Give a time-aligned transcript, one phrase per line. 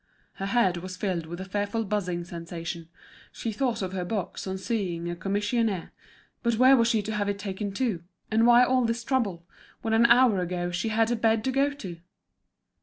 [0.33, 2.89] Her head was filled with a fearful buzzing sensation,
[3.31, 5.91] she thought of her box on seeing a commissionaire;
[6.41, 9.45] but where was she to have it taken to, and why all this trouble,
[9.83, 11.97] when an hour ago she had a bed to go to?